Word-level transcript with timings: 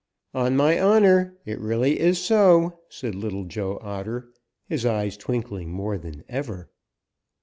"On 0.33 0.55
my 0.55 0.79
honor 0.81 1.37
it 1.45 1.59
really 1.59 1.99
is 1.99 2.17
so," 2.17 2.79
said 2.89 3.13
Little 3.13 3.43
Joe 3.43 3.77
Otter, 3.83 4.33
his 4.65 4.83
eyes 4.83 5.15
twinkling 5.15 5.69
more 5.69 5.99
than 5.99 6.23
ever. 6.27 6.71